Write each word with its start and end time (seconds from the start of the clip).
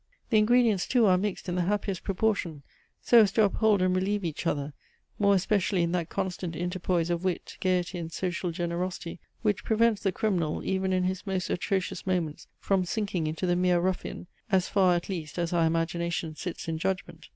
The 0.31 0.39
ingredients 0.39 0.87
too 0.87 1.05
are 1.05 1.15
mixed 1.15 1.47
in 1.47 1.53
the 1.53 1.61
happiest 1.61 2.03
proportion, 2.03 2.63
so 3.03 3.19
as 3.19 3.31
to 3.33 3.43
uphold 3.43 3.83
and 3.83 3.95
relieve 3.95 4.25
each 4.25 4.47
other 4.47 4.73
more 5.19 5.35
especially 5.35 5.83
in 5.83 5.91
that 5.91 6.09
constant 6.09 6.55
interpoise 6.55 7.11
of 7.11 7.23
wit, 7.23 7.55
gaiety, 7.59 7.99
and 7.99 8.11
social 8.11 8.49
generosity, 8.51 9.19
which 9.43 9.63
prevents 9.63 10.01
the 10.01 10.11
criminal, 10.11 10.63
even 10.63 10.91
in 10.91 11.03
his 11.03 11.27
most 11.27 11.51
atrocious 11.51 12.07
moments, 12.07 12.47
from 12.57 12.83
sinking 12.83 13.27
into 13.27 13.45
the 13.45 13.55
mere 13.55 13.79
ruffian, 13.79 14.25
as 14.51 14.67
far 14.67 14.95
at 14.95 15.07
least, 15.07 15.37
as 15.37 15.53
our 15.53 15.67
imagination 15.67 16.35
sits 16.35 16.67
in 16.67 16.79
judgment. 16.79 17.27